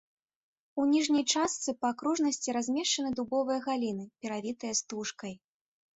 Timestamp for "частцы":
1.33-1.75